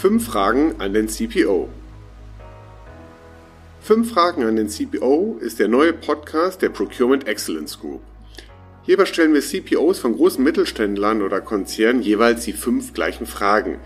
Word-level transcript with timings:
Fünf 0.00 0.26
Fragen 0.26 0.76
an 0.78 0.92
den 0.92 1.08
CPO. 1.08 1.68
Fünf 3.80 4.12
Fragen 4.12 4.44
an 4.44 4.54
den 4.54 4.68
CPO 4.68 5.38
ist 5.40 5.58
der 5.58 5.66
neue 5.66 5.92
Podcast 5.92 6.62
der 6.62 6.68
Procurement 6.68 7.26
Excellence 7.26 7.80
Group. 7.80 8.00
Hierbei 8.84 9.06
stellen 9.06 9.34
wir 9.34 9.40
CPOs 9.40 9.98
von 9.98 10.14
großen 10.14 10.44
Mittelständlern 10.44 11.20
oder 11.20 11.40
Konzernen 11.40 12.00
jeweils 12.00 12.44
die 12.44 12.52
fünf 12.52 12.94
gleichen 12.94 13.26
Fragen. 13.26 13.80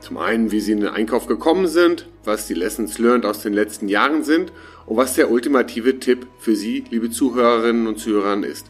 Zum 0.00 0.18
einen, 0.18 0.52
wie 0.52 0.60
sie 0.60 0.72
in 0.72 0.80
den 0.80 0.90
Einkauf 0.90 1.26
gekommen 1.26 1.66
sind, 1.66 2.10
was 2.24 2.46
die 2.46 2.52
Lessons 2.52 2.98
learned 2.98 3.24
aus 3.24 3.40
den 3.40 3.54
letzten 3.54 3.88
Jahren 3.88 4.22
sind 4.22 4.52
und 4.84 4.98
was 4.98 5.14
der 5.14 5.30
ultimative 5.30 5.98
Tipp 5.98 6.26
für 6.38 6.54
Sie, 6.54 6.84
liebe 6.90 7.08
Zuhörerinnen 7.08 7.86
und 7.86 7.98
Zuhörer, 7.98 8.44
ist. 8.44 8.66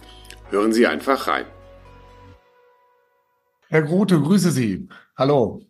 Hören 0.51 0.73
Sie 0.73 0.87
einfach 0.87 1.27
rein. 1.27 1.47
Herr 3.67 3.83
Grote, 3.83 4.21
grüße 4.21 4.53
Sie. 4.53 4.87
Hallo. 5.17 5.61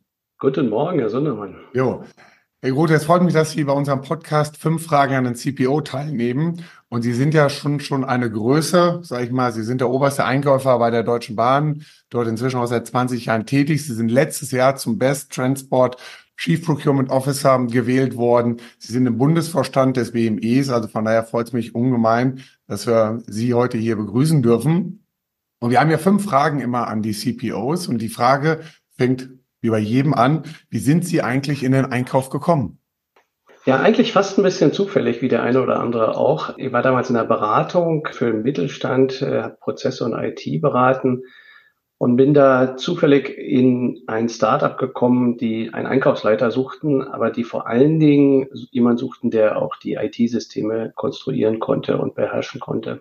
Guten 0.45 0.69
Morgen, 0.69 0.99
Herr 0.99 1.09
Sondermann. 1.09 1.57
Jo. 1.73 2.05
Herr 2.61 2.73
Grote, 2.73 2.93
es 2.93 3.07
freut 3.07 3.23
mich, 3.23 3.33
dass 3.33 3.53
Sie 3.53 3.65
bei 3.65 3.73
unserem 3.73 4.03
Podcast 4.03 4.59
fünf 4.59 4.85
Fragen 4.85 5.15
an 5.15 5.25
den 5.25 5.37
CPO 5.37 5.81
teilnehmen. 5.81 6.63
Und 6.91 7.01
Sie 7.01 7.15
sind 7.15 7.33
ja 7.33 7.49
schon, 7.49 7.81
schon 7.81 8.05
eine 8.05 8.31
Größe, 8.31 9.01
sage 9.05 9.25
ich 9.25 9.31
mal. 9.31 9.53
Sie 9.55 9.63
sind 9.63 9.81
der 9.81 9.89
oberste 9.89 10.27
Einkäufer 10.27 10.79
bei 10.79 10.91
der 10.91 11.03
Deutschen 11.03 11.35
Bahn, 11.35 11.87
dort 12.11 12.29
inzwischen 12.29 12.59
auch 12.59 12.67
seit 12.67 12.87
20 12.87 13.25
Jahren 13.25 13.47
tätig. 13.47 13.87
Sie 13.87 13.95
sind 13.95 14.11
letztes 14.11 14.51
Jahr 14.51 14.77
zum 14.77 14.99
Best 14.99 15.33
Transport 15.33 15.97
Chief 16.37 16.63
Procurement 16.63 17.09
Officer 17.09 17.59
gewählt 17.67 18.15
worden. 18.15 18.59
Sie 18.77 18.93
sind 18.93 19.07
im 19.07 19.17
Bundesvorstand 19.17 19.97
des 19.97 20.13
BMEs, 20.13 20.69
also 20.69 20.89
von 20.89 21.07
daher 21.07 21.25
freut 21.25 21.47
es 21.47 21.53
mich 21.55 21.75
ungemein, 21.75 22.43
dass 22.67 22.87
wir 22.87 23.23
Sie 23.27 23.55
heute 23.55 23.79
hier 23.79 23.97
begrüßen 23.97 24.43
dürfen. 24.43 25.07
Und 25.61 25.71
wir 25.71 25.81
haben 25.81 25.91
ja 25.91 25.97
fünf 25.97 26.23
Fragen 26.23 26.61
immer 26.61 26.87
an 26.89 27.01
die 27.01 27.15
CPOs 27.15 27.89
und 27.89 28.03
die 28.03 28.11
Frage 28.11 28.61
fängt 28.99 29.31
wie 29.65 29.71
bei 29.71 29.79
jedem 29.79 30.13
an. 30.13 30.43
Wie 30.69 30.79
sind 30.79 31.07
Sie 31.07 31.23
eigentlich 31.23 31.65
in 31.65 31.73
den 31.73 31.87
Einkauf 31.87 32.29
gekommen? 32.29 32.79
Ja, 33.65 33.81
eigentlich 33.81 34.13
fast 34.13 34.39
ein 34.39 34.43
bisschen 34.43 34.75
zufällig, 34.75 35.23
wie 35.23 35.29
der 35.29 35.43
eine 35.43 35.63
oder 35.63 35.81
andere 35.81 36.19
auch. 36.19 36.59
Ich 36.59 36.71
war 36.71 36.83
damals 36.83 37.09
in 37.09 37.17
der 37.17 37.25
Beratung 37.25 38.07
für 38.13 38.27
den 38.27 38.43
Mittelstand, 38.43 39.23
äh, 39.23 39.41
habe 39.41 39.57
Prozesse 39.59 40.05
und 40.05 40.13
IT 40.13 40.61
beraten 40.61 41.23
und 41.97 42.17
bin 42.17 42.35
da 42.35 42.77
zufällig 42.77 43.31
in 43.39 44.03
ein 44.07 44.29
Startup 44.29 44.77
gekommen, 44.77 45.39
die 45.39 45.73
einen 45.73 45.87
Einkaufsleiter 45.87 46.51
suchten, 46.51 47.01
aber 47.03 47.31
die 47.31 47.45
vor 47.45 47.67
allen 47.67 47.99
Dingen 47.99 48.49
jemanden 48.71 48.99
suchten, 48.99 49.31
der 49.31 49.63
auch 49.63 49.77
die 49.77 49.95
IT-Systeme 49.95 50.93
konstruieren 50.95 51.59
konnte 51.59 51.97
und 51.97 52.15
beherrschen 52.15 52.61
konnte. 52.61 53.01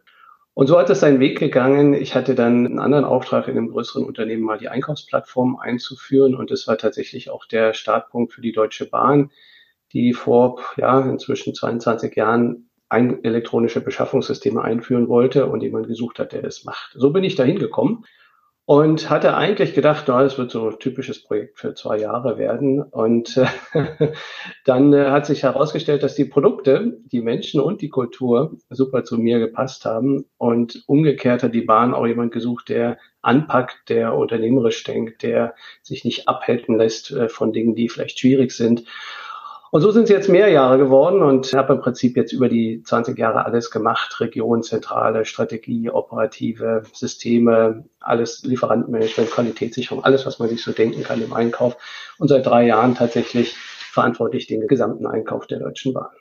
Und 0.55 0.67
so 0.67 0.77
hat 0.77 0.89
es 0.89 0.99
seinen 0.99 1.19
Weg 1.19 1.39
gegangen. 1.39 1.93
Ich 1.93 2.13
hatte 2.13 2.35
dann 2.35 2.65
einen 2.65 2.79
anderen 2.79 3.05
Auftrag 3.05 3.47
in 3.47 3.57
einem 3.57 3.69
größeren 3.69 4.05
Unternehmen 4.05 4.43
mal 4.43 4.59
die 4.59 4.69
Einkaufsplattform 4.69 5.57
einzuführen. 5.57 6.35
Und 6.35 6.51
das 6.51 6.67
war 6.67 6.77
tatsächlich 6.77 7.31
auch 7.31 7.45
der 7.45 7.73
Startpunkt 7.73 8.33
für 8.33 8.41
die 8.41 8.51
Deutsche 8.51 8.87
Bahn, 8.87 9.31
die 9.93 10.13
vor, 10.13 10.59
ja, 10.77 11.01
inzwischen 11.01 11.55
22 11.55 12.15
Jahren 12.15 12.69
ein 12.87 13.23
elektronische 13.23 13.81
Beschaffungssysteme 13.81 14.61
einführen 14.61 15.07
wollte 15.07 15.47
und 15.47 15.63
jemand 15.63 15.87
gesucht 15.87 16.19
hat, 16.19 16.31
der 16.33 16.43
das 16.43 16.63
macht. 16.63 16.91
So 16.93 17.09
bin 17.09 17.23
ich 17.23 17.35
da 17.35 17.43
hingekommen 17.43 18.05
und 18.65 19.09
hatte 19.09 19.35
eigentlich 19.35 19.73
gedacht, 19.73 20.05
na, 20.07 20.23
es 20.23 20.37
wird 20.37 20.51
so 20.51 20.69
ein 20.69 20.79
typisches 20.79 21.21
Projekt 21.21 21.59
für 21.59 21.73
zwei 21.73 21.97
Jahre 21.97 22.37
werden. 22.37 22.81
Und 22.81 23.37
äh, 23.37 24.13
dann 24.65 24.93
äh, 24.93 25.09
hat 25.09 25.25
sich 25.25 25.43
herausgestellt, 25.43 26.01
dass 26.01 26.15
die 26.15 26.25
Produkte, 26.25 26.97
die 27.11 27.21
Menschen 27.21 27.59
und 27.59 27.81
die 27.81 27.89
Kultur 27.89 28.55
super 28.69 29.03
zu 29.03 29.17
mir 29.17 29.39
gepasst 29.39 29.83
haben. 29.83 30.25
Und 30.37 30.83
umgekehrt 30.87 31.43
hat 31.43 31.53
die 31.53 31.61
Bahn 31.61 31.93
auch 31.93 32.07
jemand 32.07 32.31
gesucht, 32.31 32.69
der 32.69 32.97
anpackt, 33.21 33.89
der 33.89 34.15
unternehmerisch 34.15 34.83
denkt, 34.83 35.23
der 35.23 35.55
sich 35.81 36.05
nicht 36.05 36.29
abhalten 36.29 36.77
lässt 36.77 37.11
äh, 37.11 37.27
von 37.27 37.51
Dingen, 37.51 37.75
die 37.75 37.89
vielleicht 37.89 38.19
schwierig 38.19 38.51
sind. 38.51 38.85
Und 39.73 39.81
so 39.81 39.89
sind 39.89 40.03
es 40.03 40.11
jetzt 40.11 40.29
mehr 40.29 40.49
Jahre 40.49 40.77
geworden 40.77 41.23
und 41.23 41.51
habe 41.53 41.73
im 41.73 41.79
Prinzip 41.79 42.15
jetzt 42.15 42.31
über 42.31 42.47
die 42.47 42.83
20 42.83 43.17
Jahre 43.17 43.43
alles 43.43 43.71
gemacht. 43.71 44.19
Region, 44.19 44.61
zentrale 44.61 45.25
Strategie, 45.25 45.89
operative 45.89 46.83
Systeme, 46.93 47.83
alles 47.99 48.43
Lieferantenmanagement, 48.43 49.31
Qualitätssicherung, 49.31 50.03
alles, 50.03 50.27
was 50.27 50.37
man 50.37 50.47
sich 50.47 50.63
so 50.63 50.73
denken 50.73 51.01
kann 51.01 51.23
im 51.23 51.33
Einkauf. 51.33 51.75
Und 52.19 52.27
seit 52.27 52.45
drei 52.45 52.67
Jahren 52.67 52.93
tatsächlich 52.93 53.55
verantwortlich 53.55 54.45
den 54.45 54.67
gesamten 54.67 55.07
Einkauf 55.07 55.47
der 55.47 55.57
Deutschen 55.57 55.95
Bahn. 55.95 56.11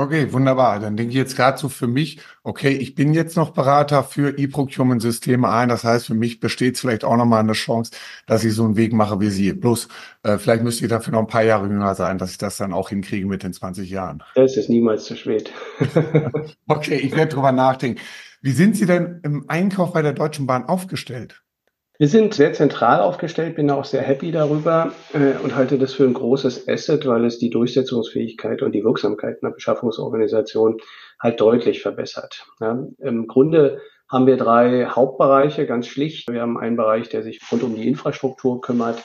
Okay, 0.00 0.32
wunderbar. 0.32 0.80
Dann 0.80 0.96
denke 0.96 1.10
ich 1.10 1.16
jetzt 1.16 1.36
gerade 1.36 1.58
so 1.58 1.68
für 1.68 1.86
mich, 1.86 2.20
okay, 2.42 2.70
ich 2.70 2.94
bin 2.94 3.12
jetzt 3.12 3.36
noch 3.36 3.50
Berater 3.50 4.02
für 4.02 4.38
E-Procurement-Systeme 4.38 5.46
ein. 5.46 5.68
Das 5.68 5.84
heißt, 5.84 6.06
für 6.06 6.14
mich 6.14 6.40
besteht 6.40 6.78
vielleicht 6.78 7.04
auch 7.04 7.18
nochmal 7.18 7.40
eine 7.40 7.52
Chance, 7.52 7.92
dass 8.26 8.42
ich 8.42 8.54
so 8.54 8.64
einen 8.64 8.78
Weg 8.78 8.94
mache 8.94 9.20
wie 9.20 9.28
Sie. 9.28 9.52
Bloß, 9.52 9.88
äh, 10.22 10.38
vielleicht 10.38 10.62
müsste 10.62 10.86
ich 10.86 10.90
dafür 10.90 11.12
noch 11.12 11.20
ein 11.20 11.26
paar 11.26 11.42
Jahre 11.42 11.66
jünger 11.66 11.94
sein, 11.94 12.16
dass 12.16 12.30
ich 12.30 12.38
das 12.38 12.56
dann 12.56 12.72
auch 12.72 12.88
hinkriege 12.88 13.26
mit 13.26 13.42
den 13.42 13.52
20 13.52 13.90
Jahren. 13.90 14.22
Das 14.36 14.56
ist 14.56 14.70
niemals 14.70 15.04
zu 15.04 15.16
spät. 15.16 15.52
okay, 16.66 16.96
ich 16.96 17.14
werde 17.14 17.34
drüber 17.34 17.52
nachdenken. 17.52 18.00
Wie 18.40 18.52
sind 18.52 18.76
Sie 18.78 18.86
denn 18.86 19.20
im 19.22 19.50
Einkauf 19.50 19.92
bei 19.92 20.00
der 20.00 20.14
Deutschen 20.14 20.46
Bahn 20.46 20.64
aufgestellt? 20.64 21.42
Wir 22.00 22.08
sind 22.08 22.32
sehr 22.32 22.54
zentral 22.54 23.00
aufgestellt, 23.00 23.56
bin 23.56 23.70
auch 23.70 23.84
sehr 23.84 24.00
happy 24.00 24.32
darüber 24.32 24.94
äh, 25.12 25.36
und 25.44 25.54
halte 25.54 25.76
das 25.76 25.92
für 25.92 26.04
ein 26.04 26.14
großes 26.14 26.66
Asset, 26.66 27.06
weil 27.06 27.26
es 27.26 27.38
die 27.38 27.50
Durchsetzungsfähigkeit 27.50 28.62
und 28.62 28.72
die 28.72 28.82
Wirksamkeit 28.82 29.42
einer 29.42 29.52
Beschaffungsorganisation 29.52 30.78
halt 31.20 31.38
deutlich 31.42 31.82
verbessert. 31.82 32.46
Ja, 32.58 32.82
Im 33.00 33.26
Grunde 33.26 33.82
haben 34.08 34.26
wir 34.26 34.38
drei 34.38 34.86
Hauptbereiche, 34.86 35.66
ganz 35.66 35.88
schlicht. 35.88 36.30
Wir 36.30 36.40
haben 36.40 36.56
einen 36.56 36.78
Bereich, 36.78 37.10
der 37.10 37.22
sich 37.22 37.38
rund 37.52 37.62
um 37.64 37.74
die 37.74 37.86
Infrastruktur 37.86 38.62
kümmert. 38.62 39.04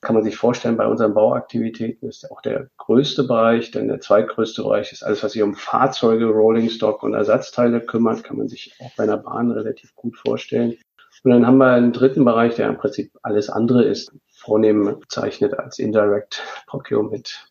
Kann 0.00 0.16
man 0.16 0.24
sich 0.24 0.34
vorstellen, 0.34 0.76
bei 0.76 0.88
unseren 0.88 1.14
Bauaktivitäten 1.14 2.08
ist 2.08 2.28
auch 2.32 2.42
der 2.42 2.66
größte 2.78 3.22
Bereich, 3.22 3.70
denn 3.70 3.86
der 3.86 4.00
zweitgrößte 4.00 4.64
Bereich 4.64 4.90
ist 4.90 5.04
alles, 5.04 5.22
was 5.22 5.34
sich 5.34 5.42
um 5.42 5.54
Fahrzeuge, 5.54 6.26
Rolling 6.26 6.68
Stock 6.68 7.04
und 7.04 7.14
Ersatzteile 7.14 7.80
kümmert, 7.80 8.24
kann 8.24 8.38
man 8.38 8.48
sich 8.48 8.74
auch 8.80 8.90
bei 8.96 9.04
einer 9.04 9.18
Bahn 9.18 9.52
relativ 9.52 9.94
gut 9.94 10.16
vorstellen. 10.16 10.78
Und 11.22 11.30
dann 11.30 11.46
haben 11.46 11.58
wir 11.58 11.68
einen 11.68 11.92
dritten 11.92 12.24
Bereich, 12.24 12.56
der 12.56 12.68
im 12.68 12.76
Prinzip 12.76 13.12
alles 13.22 13.48
andere 13.48 13.84
ist, 13.84 14.12
vornehm 14.30 14.98
bezeichnet 15.00 15.54
als 15.58 15.78
Indirect 15.78 16.42
Procurement. 16.66 17.50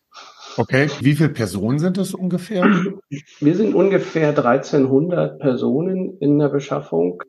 Okay, 0.56 0.88
wie 1.00 1.14
viele 1.14 1.30
Personen 1.30 1.78
sind 1.78 1.96
das 1.96 2.14
ungefähr? 2.14 2.64
Wir 3.40 3.56
sind 3.56 3.74
ungefähr 3.74 4.28
1300 4.28 5.40
Personen 5.40 6.16
in 6.18 6.38
der 6.38 6.48
Beschaffung, 6.48 7.22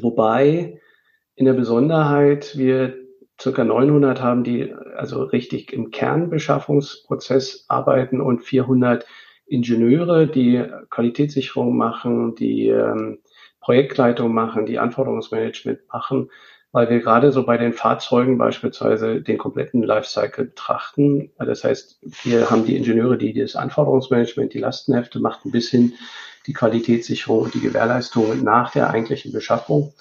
wobei 0.00 0.80
in 1.34 1.46
der 1.46 1.54
Besonderheit 1.54 2.56
wir 2.56 2.94
circa 3.40 3.64
900 3.64 4.22
haben, 4.22 4.44
die 4.44 4.72
also 4.96 5.24
richtig 5.24 5.72
im 5.72 5.90
Kernbeschaffungsprozess 5.90 7.64
arbeiten 7.68 8.20
und 8.20 8.42
400 8.42 9.04
Ingenieure, 9.46 10.28
die 10.28 10.64
Qualitätssicherung 10.90 11.76
machen, 11.76 12.36
die 12.36 12.68
ähm, 12.68 13.18
Projektleitung 13.62 14.34
machen, 14.34 14.66
die 14.66 14.78
Anforderungsmanagement 14.78 15.80
machen, 15.92 16.30
weil 16.72 16.88
wir 16.90 17.00
gerade 17.00 17.32
so 17.32 17.44
bei 17.44 17.58
den 17.58 17.72
Fahrzeugen 17.72 18.38
beispielsweise 18.38 19.20
den 19.20 19.38
kompletten 19.38 19.82
Lifecycle 19.82 20.46
betrachten. 20.46 21.30
Das 21.38 21.64
heißt, 21.64 21.98
wir 22.24 22.50
haben 22.50 22.64
die 22.64 22.76
Ingenieure, 22.76 23.18
die 23.18 23.32
das 23.32 23.56
Anforderungsmanagement, 23.56 24.54
die 24.54 24.58
Lastenhefte 24.58 25.20
machen, 25.20 25.52
bis 25.52 25.70
hin 25.70 25.94
die 26.46 26.54
Qualitätssicherung 26.54 27.40
und 27.40 27.54
die 27.54 27.60
Gewährleistung 27.60 28.42
nach 28.42 28.72
der 28.72 28.90
eigentlichen 28.90 29.32
Beschaffung. 29.32 29.92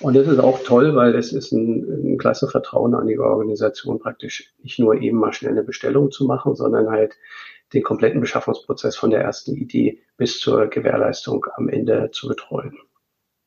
Und 0.00 0.14
das 0.14 0.28
ist 0.28 0.38
auch 0.38 0.62
toll, 0.62 0.94
weil 0.94 1.14
es 1.14 1.32
ist 1.32 1.52
ein, 1.52 2.14
ein 2.14 2.18
klasse 2.18 2.48
Vertrauen 2.48 2.94
an 2.94 3.06
die 3.06 3.18
Organisation, 3.18 3.98
praktisch 3.98 4.52
nicht 4.62 4.78
nur 4.78 4.94
eben 5.00 5.18
mal 5.18 5.32
schnell 5.32 5.52
eine 5.52 5.62
Bestellung 5.62 6.10
zu 6.10 6.24
machen, 6.24 6.54
sondern 6.54 6.88
halt 6.90 7.16
den 7.74 7.82
kompletten 7.82 8.20
Beschaffungsprozess 8.20 8.96
von 8.96 9.10
der 9.10 9.20
ersten 9.20 9.54
Idee 9.56 10.02
bis 10.16 10.38
zur 10.40 10.66
Gewährleistung 10.66 11.46
am 11.56 11.68
Ende 11.68 12.10
zu 12.12 12.28
betreuen. 12.28 12.78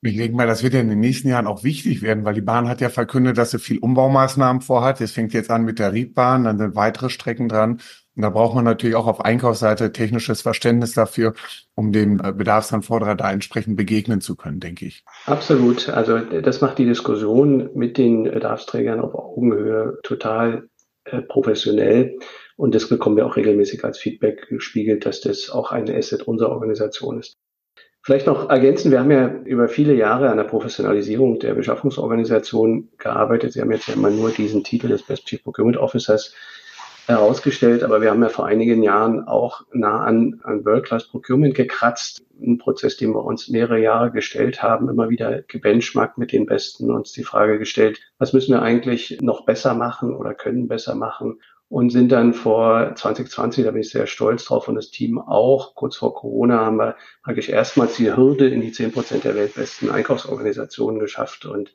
Ich 0.06 0.18
denke 0.18 0.36
mal, 0.36 0.48
das 0.48 0.64
wird 0.64 0.74
ja 0.74 0.82
in 0.82 0.90
den 0.90 1.00
nächsten 1.00 1.30
Jahren 1.30 1.48
auch 1.48 1.64
wichtig 1.64 2.02
werden, 2.02 2.26
weil 2.26 2.34
die 2.34 2.42
Bahn 2.42 2.68
hat 2.68 2.82
ja 2.82 2.90
verkündet, 2.90 3.38
dass 3.38 3.52
sie 3.52 3.60
viel 3.60 3.80
Umbaumaßnahmen 3.80 4.62
vorhat. 4.62 5.00
Es 5.00 5.14
fängt 5.14 5.32
jetzt 5.32 5.50
an 5.50 5.64
mit 5.64 5.80
der 5.80 5.94
Riedbahn, 5.94 6.44
dann 6.44 6.58
sind 6.58 6.76
weitere 6.76 7.10
Strecken 7.10 7.48
dran. 7.48 7.80
Und 8.16 8.22
da 8.22 8.30
braucht 8.30 8.54
man 8.54 8.66
natürlich 8.66 8.98
auch 8.98 9.08
auf 9.08 9.24
Einkaufsseite 9.24 9.94
technisches 9.94 10.42
Verständnis 10.42 10.94
dafür, 10.94 11.34
um 11.74 11.94
dem 11.94 12.20
äh, 12.20 12.34
Bedarfsanforderer 12.34 13.16
da 13.16 13.32
entsprechend 13.32 13.78
begegnen 13.78 14.20
zu 14.20 14.36
können, 14.36 14.60
denke 14.60 14.86
ich. 14.86 15.06
Absolut. 15.26 15.88
Also 15.90 16.20
das 16.20 16.60
macht 16.60 16.80
die 16.80 16.86
Diskussion 16.86 17.70
mit 17.74 17.98
den 17.98 18.24
Bedarfsträgern 18.26 19.00
auf 19.00 19.16
Augenhöhe 19.16 20.00
total 20.04 20.68
äh, 21.06 21.22
professionell. 21.22 22.20
Und 22.58 22.76
das 22.76 22.90
bekommen 22.90 23.16
wir 23.16 23.26
auch 23.26 23.38
regelmäßig 23.38 23.84
als 23.84 23.98
Feedback 23.98 24.48
gespiegelt, 24.48 25.06
dass 25.06 25.22
das 25.22 25.50
auch 25.50 25.72
ein 25.72 25.90
Asset 25.90 26.24
unserer 26.24 26.52
Organisation 26.52 27.20
ist. 27.20 27.38
Vielleicht 28.06 28.28
noch 28.28 28.50
ergänzen, 28.50 28.92
wir 28.92 29.00
haben 29.00 29.12
ja 29.12 29.30
über 29.46 29.70
viele 29.70 29.94
Jahre 29.94 30.30
an 30.30 30.36
der 30.36 30.44
Professionalisierung 30.44 31.40
der 31.40 31.54
Beschaffungsorganisation 31.54 32.90
gearbeitet. 32.98 33.54
Sie 33.54 33.62
haben 33.62 33.72
jetzt 33.72 33.88
ja 33.88 33.94
immer 33.94 34.10
nur 34.10 34.30
diesen 34.32 34.66
Titel 34.66 34.90
des 34.90 35.04
Best 35.04 35.26
Chief 35.26 35.42
Procurement 35.42 35.78
Officers 35.78 36.36
herausgestellt, 37.08 37.82
aber 37.82 38.02
wir 38.02 38.12
haben 38.12 38.22
ja 38.22 38.28
vor 38.28 38.46
einigen 38.46 38.84
Jahren 38.84 39.26
auch 39.26 39.64
nah 39.72 40.04
an, 40.04 40.42
an 40.44 40.66
World-Class 40.66 41.08
Procurement 41.08 41.56
gekratzt. 41.56 42.26
Ein 42.42 42.58
Prozess, 42.58 42.98
den 42.98 43.12
wir 43.12 43.24
uns 43.24 43.48
mehrere 43.48 43.80
Jahre 43.80 44.12
gestellt 44.12 44.62
haben, 44.62 44.90
immer 44.90 45.10
wieder 45.10 45.42
gebenchmarkt 45.42 46.18
mit 46.18 46.34
den 46.34 46.46
Besten, 46.46 46.92
uns 46.92 47.14
die 47.14 47.24
Frage 47.24 47.58
gestellt, 47.58 48.02
was 48.18 48.34
müssen 48.34 48.54
wir 48.54 48.62
eigentlich 48.62 49.20
noch 49.22 49.46
besser 49.46 49.76
machen 49.76 50.14
oder 50.14 50.34
können 50.34 50.68
besser 50.68 50.96
machen, 50.96 51.40
und 51.74 51.90
sind 51.90 52.12
dann 52.12 52.36
vor 52.36 52.94
2020, 52.94 53.66
da 53.66 53.72
bin 53.72 53.82
ich 53.82 53.90
sehr 53.90 54.06
stolz 54.06 54.46
drauf 54.46 54.68
und 54.68 54.76
das 54.76 54.92
Team 54.92 55.18
auch, 55.18 55.74
kurz 55.74 55.96
vor 55.96 56.14
Corona 56.14 56.60
haben 56.60 56.78
wir 56.78 56.96
praktisch 57.24 57.50
erstmals 57.50 57.96
die 57.96 58.16
Hürde 58.16 58.48
in 58.48 58.62
die 58.62 58.72
zehn 58.72 58.92
Prozent 58.92 59.24
der 59.24 59.34
weltbesten 59.34 59.90
Einkaufsorganisationen 59.90 61.00
geschafft 61.00 61.48
und 61.48 61.74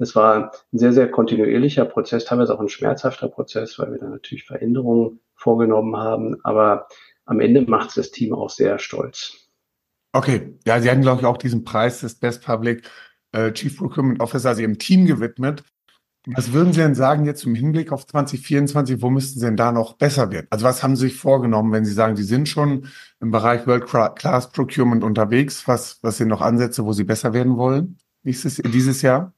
das 0.00 0.16
war 0.16 0.52
ein 0.72 0.78
sehr, 0.78 0.92
sehr 0.92 1.08
kontinuierlicher 1.08 1.84
Prozess, 1.84 2.24
teilweise 2.24 2.56
auch 2.56 2.60
ein 2.60 2.68
schmerzhafter 2.68 3.28
Prozess, 3.28 3.78
weil 3.78 3.92
wir 3.92 3.98
da 4.00 4.08
natürlich 4.08 4.42
Veränderungen 4.42 5.20
vorgenommen 5.36 5.96
haben, 5.96 6.38
aber 6.42 6.88
am 7.24 7.38
Ende 7.38 7.60
macht 7.60 7.90
es 7.90 7.94
das 7.94 8.10
Team 8.10 8.34
auch 8.34 8.50
sehr 8.50 8.80
stolz. 8.80 9.48
Okay, 10.12 10.58
ja, 10.66 10.80
Sie 10.80 10.90
hatten, 10.90 11.02
glaube 11.02 11.20
ich, 11.20 11.26
auch 11.26 11.36
diesen 11.36 11.62
Preis 11.62 12.00
des 12.00 12.18
Best 12.18 12.44
Public 12.44 12.90
äh, 13.30 13.52
Chief 13.52 13.76
Procurement 13.76 14.18
Officer 14.20 14.58
Ihrem 14.58 14.80
Team 14.80 15.06
gewidmet. 15.06 15.62
Was 16.34 16.52
würden 16.52 16.72
Sie 16.72 16.80
denn 16.80 16.96
sagen 16.96 17.24
jetzt 17.24 17.44
im 17.44 17.54
Hinblick 17.54 17.92
auf 17.92 18.06
2024, 18.06 19.00
wo 19.00 19.10
müssten 19.10 19.38
Sie 19.38 19.46
denn 19.46 19.56
da 19.56 19.70
noch 19.70 19.94
besser 19.94 20.32
werden? 20.32 20.48
Also 20.50 20.64
was 20.64 20.82
haben 20.82 20.96
Sie 20.96 21.06
sich 21.06 21.16
vorgenommen, 21.16 21.72
wenn 21.72 21.84
Sie 21.84 21.92
sagen, 21.92 22.16
Sie 22.16 22.24
sind 22.24 22.48
schon 22.48 22.88
im 23.20 23.30
Bereich 23.30 23.66
World 23.66 23.86
Class 23.86 24.50
Procurement 24.50 25.04
unterwegs? 25.04 25.68
Was, 25.68 26.00
was 26.02 26.16
sind 26.16 26.28
noch 26.28 26.40
Ansätze, 26.40 26.84
wo 26.84 26.92
Sie 26.92 27.04
besser 27.04 27.32
werden 27.32 27.56
wollen 27.56 27.98
nächstes, 28.24 28.56
dieses 28.56 29.02
Jahr? 29.02 29.32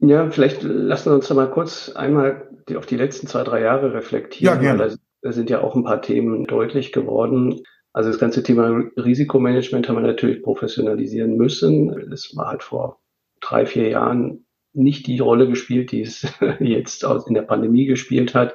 Ja, 0.00 0.30
vielleicht 0.30 0.62
lassen 0.62 1.10
wir 1.10 1.14
uns 1.16 1.28
mal 1.30 1.50
kurz 1.50 1.90
einmal 1.90 2.48
auf 2.74 2.86
die 2.86 2.96
letzten 2.96 3.26
zwei, 3.26 3.44
drei 3.44 3.60
Jahre 3.60 3.92
reflektieren. 3.92 4.54
Ja, 4.54 4.60
gerne. 4.60 4.96
Da 5.20 5.32
sind 5.32 5.50
ja 5.50 5.60
auch 5.60 5.74
ein 5.74 5.84
paar 5.84 6.00
Themen 6.00 6.44
deutlich 6.44 6.92
geworden. 6.92 7.60
Also 7.92 8.10
das 8.10 8.20
ganze 8.20 8.42
Thema 8.42 8.84
Risikomanagement 8.96 9.88
haben 9.88 9.96
wir 9.96 10.02
natürlich 10.02 10.42
professionalisieren 10.42 11.36
müssen. 11.36 12.08
Das 12.10 12.32
war 12.36 12.48
halt 12.48 12.62
vor 12.62 13.00
drei, 13.40 13.66
vier 13.66 13.88
Jahren 13.88 14.46
nicht 14.78 15.06
die 15.06 15.18
Rolle 15.18 15.48
gespielt, 15.48 15.92
die 15.92 16.02
es 16.02 16.26
jetzt 16.60 17.04
in 17.26 17.34
der 17.34 17.42
Pandemie 17.42 17.86
gespielt 17.86 18.34
hat 18.34 18.54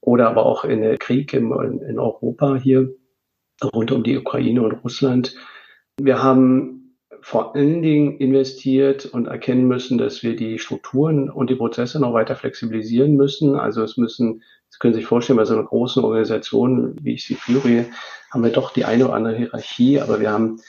oder 0.00 0.28
aber 0.28 0.46
auch 0.46 0.64
in 0.64 0.82
der 0.82 0.98
Krieg 0.98 1.32
in 1.32 1.52
Europa 1.98 2.56
hier 2.56 2.94
rund 3.62 3.90
um 3.92 4.02
die 4.02 4.16
Ukraine 4.16 4.62
und 4.62 4.72
Russland. 4.84 5.34
Wir 6.00 6.22
haben 6.22 6.78
vor 7.20 7.54
allen 7.54 7.82
Dingen 7.82 8.16
investiert 8.18 9.06
und 9.06 9.26
erkennen 9.26 9.66
müssen, 9.66 9.98
dass 9.98 10.22
wir 10.22 10.36
die 10.36 10.58
Strukturen 10.58 11.28
und 11.28 11.50
die 11.50 11.56
Prozesse 11.56 12.00
noch 12.00 12.12
weiter 12.12 12.36
flexibilisieren 12.36 13.16
müssen. 13.16 13.56
Also 13.56 13.82
es 13.82 13.96
müssen, 13.96 14.42
Sie 14.70 14.78
können 14.78 14.94
sich 14.94 15.06
vorstellen, 15.06 15.36
bei 15.36 15.44
so 15.44 15.54
einer 15.54 15.64
großen 15.64 16.04
Organisation, 16.04 16.96
wie 17.02 17.14
ich 17.14 17.24
sie 17.24 17.34
führe, 17.34 17.86
haben 18.30 18.44
wir 18.44 18.50
doch 18.50 18.72
die 18.72 18.84
eine 18.84 19.06
oder 19.06 19.14
andere 19.14 19.36
Hierarchie, 19.36 20.00
aber 20.00 20.20
wir 20.20 20.30
haben 20.30 20.60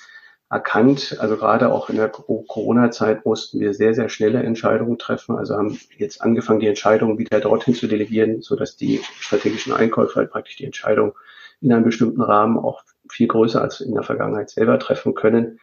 erkannt. 0.49 1.17
Also 1.19 1.37
gerade 1.37 1.71
auch 1.71 1.89
in 1.89 1.97
der 1.97 2.09
Corona-Zeit 2.09 3.25
mussten 3.25 3.59
wir 3.59 3.73
sehr, 3.73 3.93
sehr 3.93 4.09
schnelle 4.09 4.41
Entscheidungen 4.41 4.97
treffen. 4.97 5.35
Also 5.35 5.55
haben 5.55 5.79
jetzt 5.97 6.21
angefangen, 6.21 6.59
die 6.59 6.67
Entscheidungen 6.67 7.17
wieder 7.17 7.39
dorthin 7.39 7.75
zu 7.75 7.87
delegieren, 7.87 8.41
so 8.41 8.55
dass 8.55 8.75
die 8.75 9.01
strategischen 9.19 9.73
Einkäufer 9.73 10.15
halt 10.15 10.31
praktisch 10.31 10.57
die 10.57 10.65
Entscheidung 10.65 11.13
in 11.61 11.71
einem 11.71 11.83
bestimmten 11.83 12.21
Rahmen 12.21 12.57
auch 12.57 12.83
viel 13.09 13.27
größer 13.27 13.61
als 13.61 13.81
in 13.81 13.93
der 13.93 14.03
Vergangenheit 14.03 14.49
selber 14.49 14.79
treffen 14.79 15.13
können, 15.13 15.59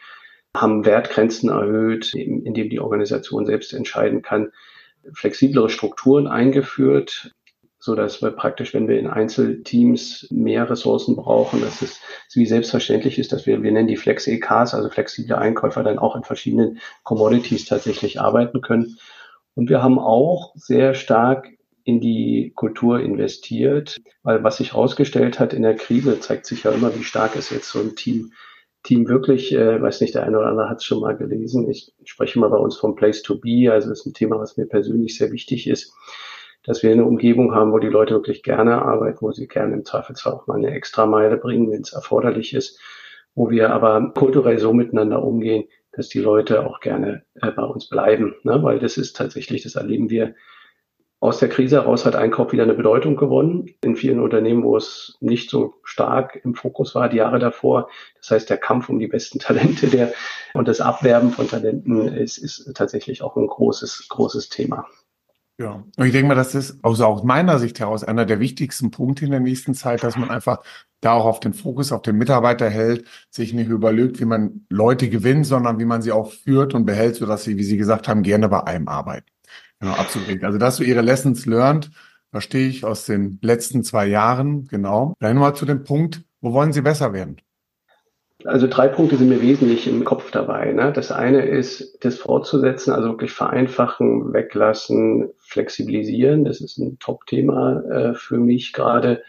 haben 0.55 0.85
Wertgrenzen 0.85 1.51
erhöht, 1.51 2.15
indem 2.15 2.71
die 2.71 2.81
Organisation 2.81 3.47
selbst 3.47 3.73
entscheiden 3.73 4.23
kann, 4.23 4.53
flexiblere 5.13 5.69
Strukturen 5.69 6.27
eingeführt, 6.27 7.33
so 7.87 7.95
dass 7.95 8.21
wir 8.21 8.33
praktisch, 8.33 8.75
wenn 8.75 8.89
wir 8.89 8.99
in 8.99 9.07
Einzelteams 9.07 10.27
mehr 10.33 10.69
Ressourcen 10.69 11.15
brauchen, 11.15 11.61
dass 11.61 11.83
es 11.83 12.01
wie 12.35 12.45
selbstverständlich 12.45 13.17
ist, 13.17 13.33
dass 13.33 13.47
wir, 13.47 13.63
wir 13.63 13.71
nennen 13.71 13.87
die 13.87 13.97
Flex-EKs, 13.97 14.75
also 14.75 14.91
flexible 14.91 15.37
Einkäufer, 15.37 15.85
dann 15.85 16.01
auch 16.01 16.17
in 16.17 16.25
verschiedenen 16.25 16.81
Commodities 17.05 17.65
tatsächlich 17.65 18.21
arbeiten 18.21 18.61
können. 18.61 18.99
Und 19.55 19.71
wir 19.71 19.85
haben 19.85 20.01
auch 20.01 20.53
sehr 20.57 20.95
stark 20.95 21.49
in 21.85 22.01
die 22.01 22.53
Kultur 22.57 22.99
investiert, 22.99 23.99
weil 24.25 24.43
was 24.43 24.57
sich 24.57 24.73
herausgestellt 24.73 25.39
hat 25.39 25.55
in 25.55 25.63
der 25.63 25.77
Krise, 25.77 26.19
zeigt 26.19 26.47
sich 26.47 26.65
ja 26.65 26.73
immer, 26.73 26.93
wie 26.99 27.05
stark 27.05 27.37
ist 27.37 27.51
jetzt 27.51 27.71
so 27.71 27.79
ein 27.79 27.95
Team 27.95 28.33
Team 28.83 29.09
wirklich, 29.09 29.53
äh, 29.53 29.83
weiß 29.83 30.01
nicht, 30.01 30.15
der 30.15 30.23
eine 30.23 30.39
oder 30.39 30.47
andere 30.47 30.69
hat 30.69 30.77
es 30.77 30.85
schon 30.85 31.01
mal 31.01 31.17
gelesen. 31.17 31.69
Ich 31.69 31.93
spreche 32.05 32.39
mal 32.39 32.51
bei 32.51 32.57
uns 32.57 32.77
vom 32.77 32.95
Place 32.95 33.23
to 33.23 33.37
Be, 33.37 33.69
also 33.73 33.89
das 33.89 34.01
ist 34.01 34.07
ein 34.07 34.15
Thema, 34.15 34.39
was 34.39 34.57
mir 34.57 34.67
persönlich 34.67 35.17
sehr 35.19 35.33
wichtig 35.33 35.67
ist 35.67 35.93
dass 36.67 36.83
wir 36.83 36.91
eine 36.91 37.05
Umgebung 37.05 37.55
haben, 37.55 37.73
wo 37.73 37.79
die 37.79 37.89
Leute 37.89 38.15
wirklich 38.15 38.43
gerne 38.43 38.83
arbeiten, 38.83 39.19
wo 39.21 39.33
sie 39.33 39.47
gerne 39.47 39.75
im 39.75 39.85
Zweifelsfall 39.85 40.35
auch 40.35 40.47
mal 40.47 40.59
eine 40.59 40.73
extra 40.73 41.07
Meile 41.07 41.37
bringen, 41.37 41.71
wenn 41.71 41.83
es 41.83 41.93
erforderlich 41.93 42.55
ist, 42.55 42.81
wo 43.35 43.51
wir 43.51 43.71
aber 43.71 44.13
kulturell 44.15 44.59
so 44.59 44.73
miteinander 44.73 45.23
umgehen, 45.23 45.69
dass 45.93 46.09
die 46.09 46.21
Leute 46.21 46.67
auch 46.67 46.81
gerne 46.81 47.23
äh, 47.41 47.51
bei 47.51 47.63
uns 47.63 47.89
bleiben, 47.89 48.35
ne? 48.43 48.63
weil 48.63 48.79
das 48.79 48.99
ist 48.99 49.17
tatsächlich, 49.17 49.63
das 49.63 49.77
erleben 49.77 50.11
wir 50.11 50.35
aus 51.19 51.39
der 51.39 51.49
Krise 51.49 51.77
heraus 51.77 52.05
hat 52.05 52.15
Einkauf 52.15 52.53
wieder 52.53 52.65
eine 52.65 52.75
Bedeutung 52.75 53.17
gewonnen 53.17 53.75
in 53.83 53.97
vielen 53.97 54.21
Unternehmen, 54.21 54.63
wo 54.63 54.77
es 54.77 55.17
nicht 55.21 55.49
so 55.49 55.75
stark 55.83 56.39
im 56.45 56.55
Fokus 56.55 56.95
war 56.95 57.09
die 57.09 57.17
Jahre 57.17 57.39
davor. 57.39 57.89
Das 58.19 58.31
heißt, 58.31 58.51
der 58.51 58.59
Kampf 58.59 58.91
um 58.91 58.99
die 58.99 59.07
besten 59.07 59.39
Talente 59.39 59.87
der, 59.87 60.13
und 60.53 60.69
das 60.69 60.81
Abwerben 60.81 61.31
von 61.31 61.49
Talenten 61.49 62.07
ist, 62.09 62.37
ist 62.37 62.71
tatsächlich 62.75 63.23
auch 63.23 63.37
ein 63.37 63.47
großes, 63.47 64.09
großes 64.11 64.51
Thema. 64.51 64.87
Ja, 65.59 65.85
und 65.97 66.07
ich 66.07 66.13
denke 66.13 66.29
mal, 66.29 66.35
das 66.35 66.55
ist 66.55 66.79
also 66.83 67.07
aus 67.07 67.23
meiner 67.23 67.59
Sicht 67.59 67.81
heraus 67.81 68.05
einer 68.05 68.27
der 68.27 68.41
wichtigsten 68.41 68.91
Punkte 68.91 69.25
in 69.25 69.31
der 69.31 69.41
nächsten 69.41 69.73
Zeit, 69.73 70.03
dass 70.03 70.17
man 70.17 70.29
einfach 70.29 70.63
da 71.01 71.13
auch 71.13 71.25
auf 71.25 71.41
den 71.41 71.55
Fokus 71.55 71.93
auf 71.93 72.03
den 72.03 72.17
Mitarbeiter 72.17 72.69
hält, 72.69 73.07
sich 73.31 73.55
nicht 73.55 73.71
überlegt, 73.71 74.21
wie 74.21 74.27
man 74.27 74.67
Leute 74.69 75.09
gewinnt, 75.09 75.47
sondern 75.47 75.79
wie 75.79 75.87
man 75.87 76.03
sie 76.03 76.13
auch 76.13 76.31
führt 76.31 76.75
und 76.75 76.85
behält, 76.85 77.17
sodass 77.17 77.45
sie, 77.45 77.57
wie 77.57 77.65
Sie 77.65 77.79
gesagt 77.79 78.07
haben, 78.07 78.23
gerne 78.23 78.51
bei 78.51 78.65
einem 78.65 78.89
arbeiten. 78.89 79.31
Genau, 79.81 79.95
absolut. 79.95 80.45
Also 80.45 80.59
das 80.59 80.77
so 80.77 80.85
Ihre 80.85 81.01
Lessons 81.01 81.47
learned, 81.47 81.91
verstehe 82.31 82.69
ich 82.69 82.85
aus 82.85 83.07
den 83.07 83.39
letzten 83.41 83.83
zwei 83.83 84.07
Jahren, 84.07 84.67
genau. 84.69 85.15
Dann 85.21 85.37
nochmal 85.37 85.55
zu 85.55 85.65
dem 85.65 85.85
Punkt, 85.85 86.23
wo 86.43 86.53
wollen 86.53 86.73
Sie 86.75 86.83
besser 86.83 87.15
werden? 87.15 87.37
Also 88.45 88.67
drei 88.67 88.89
Punkte 88.89 89.17
sind 89.17 89.29
mir 89.29 89.41
wesentlich 89.41 89.89
im 89.89 90.05
Kopf 90.05 90.31
dabei. 90.31 90.73
Ne? 90.73 90.93
Das 90.93 91.11
eine 91.11 91.47
ist, 91.47 92.05
das 92.05 92.19
fortzusetzen, 92.19 92.93
also 92.93 93.09
wirklich 93.09 93.33
vereinfachen, 93.33 94.33
weglassen, 94.33 95.31
flexibilisieren. 95.49 96.45
Das 96.45 96.61
ist 96.61 96.79
ein 96.79 96.99
Top-Thema 96.99 97.83
äh, 97.91 98.15
für 98.15 98.39
mich 98.39 98.73
gerade, 98.73 99.23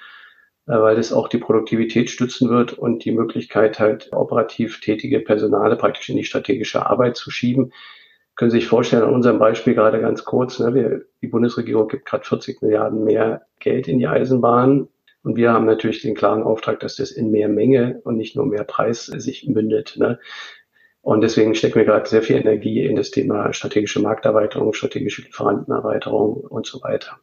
äh, 0.68 0.78
weil 0.80 0.96
das 0.96 1.14
auch 1.14 1.28
die 1.28 1.38
Produktivität 1.38 2.10
stützen 2.10 2.50
wird 2.50 2.74
und 2.74 3.06
die 3.06 3.12
Möglichkeit 3.12 3.80
halt 3.80 4.10
operativ 4.14 4.80
tätige 4.80 5.20
Personale 5.20 5.76
praktisch 5.76 6.10
in 6.10 6.18
die 6.18 6.26
strategische 6.26 6.86
Arbeit 6.86 7.18
zu 7.18 7.32
schieben. 7.32 7.72
Können 8.36 8.52
Sie 8.52 8.60
sich 8.60 8.68
vorstellen, 8.68 9.04
an 9.04 9.14
unserem 9.14 9.40
Beispiel 9.40 9.74
gerade 9.74 10.00
ganz 10.00 10.24
kurz, 10.24 10.60
ne, 10.60 10.74
wir, 10.76 11.06
die 11.22 11.28
Bundesregierung 11.28 11.88
gibt 11.88 12.06
gerade 12.06 12.24
40 12.24 12.62
Milliarden 12.62 13.04
mehr 13.04 13.48
Geld 13.60 13.88
in 13.88 13.98
die 13.98 14.08
Eisenbahn 14.08 14.88
und 15.24 15.36
wir 15.36 15.52
haben 15.52 15.66
natürlich 15.66 16.02
den 16.02 16.16
klaren 16.16 16.44
Auftrag, 16.44 16.80
dass 16.80 16.96
das 16.96 17.12
in 17.12 17.32
mehr 17.32 17.50
Menge 17.50 18.00
und 18.04 18.16
nicht 18.16 18.36
nur 18.36 18.46
mehr 18.46 18.64
Preis 18.64 19.08
sich 19.08 19.48
mündet. 19.48 19.96
Ne? 19.98 20.20
Und 21.08 21.22
deswegen 21.22 21.56
stecken 21.56 21.76
wir 21.76 21.86
gerade 21.86 22.10
sehr 22.10 22.22
viel 22.22 22.36
Energie 22.36 22.84
in 22.84 22.98
das 22.98 23.12
Thema 23.12 23.54
strategische 23.54 24.02
Markterweiterung, 24.02 24.74
strategische 24.74 25.22
Lieferantenerweiterung 25.22 26.34
und 26.34 26.68
so 26.68 26.84
weiter. 26.84 27.18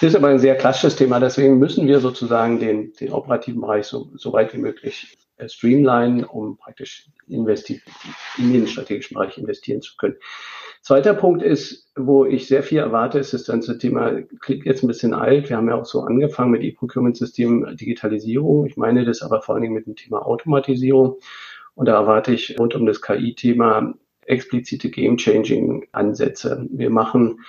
Das 0.00 0.10
ist 0.10 0.16
aber 0.16 0.26
ein 0.26 0.40
sehr 0.40 0.56
klassisches 0.56 0.96
Thema. 0.96 1.20
Deswegen 1.20 1.56
müssen 1.60 1.86
wir 1.86 2.00
sozusagen 2.00 2.58
den, 2.58 2.94
den 2.94 3.12
operativen 3.12 3.60
Bereich 3.60 3.86
so, 3.86 4.10
so 4.16 4.32
weit 4.32 4.54
wie 4.54 4.58
möglich 4.58 5.16
äh, 5.36 5.48
streamline, 5.48 6.26
um 6.26 6.56
praktisch 6.56 7.10
in 7.28 7.46
den 7.46 8.66
strategischen 8.66 9.14
Bereich 9.14 9.38
investieren 9.38 9.82
zu 9.82 9.96
können. 9.96 10.16
Zweiter 10.82 11.14
Punkt 11.14 11.40
ist, 11.40 11.92
wo 11.94 12.24
ich 12.24 12.48
sehr 12.48 12.64
viel 12.64 12.78
erwarte, 12.78 13.20
ist 13.20 13.34
das 13.34 13.46
ganze 13.46 13.78
Thema, 13.78 14.20
klingt 14.40 14.66
jetzt 14.66 14.82
ein 14.82 14.88
bisschen 14.88 15.14
alt. 15.14 15.48
Wir 15.48 15.58
haben 15.58 15.68
ja 15.68 15.76
auch 15.76 15.84
so 15.84 16.00
angefangen 16.00 16.50
mit 16.50 16.64
E-Procurement-System 16.64 17.76
Digitalisierung. 17.76 18.66
Ich 18.66 18.76
meine 18.76 19.04
das 19.04 19.22
aber 19.22 19.42
vor 19.42 19.54
allen 19.54 19.62
Dingen 19.62 19.74
mit 19.74 19.86
dem 19.86 19.94
Thema 19.94 20.26
Automatisierung. 20.26 21.18
Und 21.78 21.86
da 21.86 21.94
erwarte 21.94 22.32
ich 22.32 22.58
rund 22.58 22.74
um 22.74 22.86
das 22.86 23.00
KI-Thema 23.00 23.94
explizite 24.26 24.90
Game-Changing-Ansätze. 24.90 26.66
Wir 26.72 26.90
machen, 26.90 27.44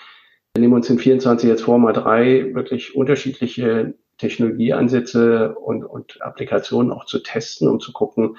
wir 0.53 0.62
nehmen 0.62 0.75
uns 0.75 0.88
in 0.88 1.00
24 1.00 1.50
jetzt 1.50 1.63
vor, 1.63 1.79
mal 1.79 1.93
drei 1.93 2.53
wirklich 2.53 2.95
unterschiedliche 2.95 3.95
Technologieansätze 4.19 5.55
und, 5.55 5.83
und 5.83 6.21
Applikationen 6.21 6.91
auch 6.91 7.05
zu 7.05 7.24
testen, 7.24 7.67
um 7.67 7.79
zu 7.79 7.91
gucken, 7.91 8.38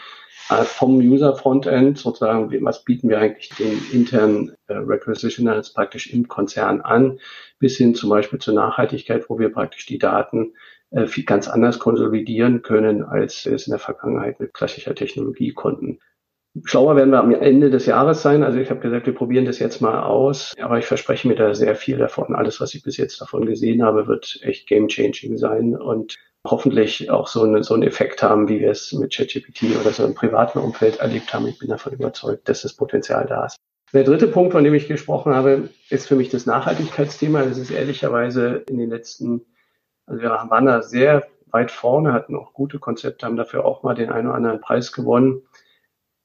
äh, 0.48 0.62
vom 0.62 0.98
User-Frontend 0.98 1.98
sozusagen, 1.98 2.52
was 2.64 2.84
bieten 2.84 3.08
wir 3.08 3.18
eigentlich 3.18 3.48
den 3.48 3.82
internen 3.90 4.54
äh, 4.68 4.74
Requisitioners 4.74 5.72
praktisch 5.72 6.12
im 6.12 6.28
Konzern 6.28 6.82
an, 6.82 7.18
bis 7.58 7.76
hin 7.76 7.96
zum 7.96 8.10
Beispiel 8.10 8.38
zur 8.38 8.54
Nachhaltigkeit, 8.54 9.28
wo 9.28 9.40
wir 9.40 9.48
praktisch 9.48 9.86
die 9.86 9.98
Daten 9.98 10.52
ganz 11.26 11.48
anders 11.48 11.78
konsolidieren 11.78 12.62
können, 12.62 13.02
als 13.02 13.44
wir 13.46 13.54
es 13.54 13.66
in 13.66 13.72
der 13.72 13.78
Vergangenheit 13.78 14.40
mit 14.40 14.54
klassischer 14.54 14.94
Technologie 14.94 15.52
konnten. 15.52 15.98
Schlauer 16.64 16.96
werden 16.96 17.10
wir 17.10 17.20
am 17.20 17.32
Ende 17.32 17.70
des 17.70 17.86
Jahres 17.86 18.22
sein. 18.22 18.42
Also 18.42 18.58
ich 18.58 18.70
habe 18.70 18.80
gesagt, 18.80 19.06
wir 19.06 19.14
probieren 19.14 19.44
das 19.44 19.60
jetzt 19.60 19.80
mal 19.80 20.02
aus. 20.02 20.52
Aber 20.60 20.78
ich 20.78 20.86
verspreche 20.86 21.28
mir 21.28 21.36
da 21.36 21.54
sehr 21.54 21.76
viel 21.76 21.96
davon. 21.96 22.34
Alles, 22.34 22.60
was 22.60 22.74
ich 22.74 22.82
bis 22.82 22.96
jetzt 22.96 23.20
davon 23.20 23.46
gesehen 23.46 23.84
habe, 23.84 24.08
wird 24.08 24.40
echt 24.42 24.66
game-changing 24.66 25.38
sein. 25.38 25.76
Und 25.76 26.18
hoffentlich 26.44 27.08
auch 27.10 27.28
so, 27.28 27.44
eine, 27.44 27.62
so 27.62 27.74
einen 27.74 27.84
Effekt 27.84 28.22
haben, 28.22 28.48
wie 28.48 28.60
wir 28.60 28.70
es 28.70 28.92
mit 28.92 29.14
ChatGPT 29.14 29.78
oder 29.80 29.90
so 29.90 30.04
im 30.04 30.14
privaten 30.14 30.58
Umfeld 30.58 30.96
erlebt 30.98 31.32
haben. 31.32 31.46
Ich 31.46 31.58
bin 31.58 31.68
davon 31.68 31.92
überzeugt, 31.92 32.48
dass 32.48 32.62
das 32.62 32.74
Potenzial 32.74 33.26
da 33.26 33.46
ist. 33.46 33.56
Der 33.92 34.04
dritte 34.04 34.26
Punkt, 34.26 34.52
von 34.52 34.64
dem 34.64 34.74
ich 34.74 34.88
gesprochen 34.88 35.34
habe, 35.34 35.68
ist 35.88 36.08
für 36.08 36.16
mich 36.16 36.30
das 36.30 36.46
Nachhaltigkeitsthema. 36.46 37.44
Das 37.44 37.58
ist 37.58 37.70
ehrlicherweise 37.70 38.64
in 38.68 38.78
den 38.78 38.90
letzten 38.90 39.46
Also 40.10 40.22
wir 40.22 40.30
waren 40.30 40.66
da 40.66 40.82
sehr 40.82 41.28
weit 41.52 41.70
vorne, 41.70 42.12
hatten 42.12 42.34
auch 42.34 42.52
gute 42.52 42.80
Konzepte, 42.80 43.26
haben 43.26 43.36
dafür 43.36 43.64
auch 43.64 43.84
mal 43.84 43.94
den 43.94 44.10
einen 44.10 44.26
oder 44.26 44.36
anderen 44.36 44.60
Preis 44.60 44.90
gewonnen. 44.90 45.42